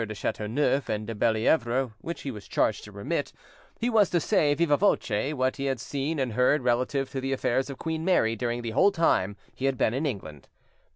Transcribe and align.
de 0.03 0.15
Chateauneuf 0.15 0.89
and 0.89 1.05
de 1.05 1.13
Bellievre 1.13 1.91
which 2.01 2.23
he 2.23 2.31
was 2.31 2.47
charged 2.47 2.83
to 2.83 2.91
remit, 2.91 3.31
he 3.79 3.87
was 3.87 4.09
to 4.09 4.19
say 4.19 4.51
'viva 4.55 4.75
voce' 4.75 5.31
what 5.35 5.57
he 5.57 5.65
had 5.65 5.79
seen 5.79 6.17
and 6.17 6.33
heard 6.33 6.63
relative 6.63 7.11
to 7.11 7.21
the 7.21 7.31
affairs 7.31 7.69
of 7.69 7.77
Queen 7.77 8.03
Mary 8.03 8.35
during 8.35 8.63
the 8.63 8.71
whole 8.71 8.91
time 8.91 9.37
he 9.53 9.65
had 9.65 9.77
been 9.77 9.93
in 9.93 10.07
England. 10.07 10.49